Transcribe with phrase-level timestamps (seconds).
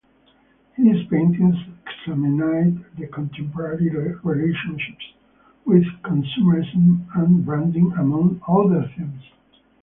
[0.77, 1.55] His paintings
[1.85, 3.87] examine the contemporary
[4.23, 4.97] relationship
[5.63, 9.21] with consumerism and branding among other themes.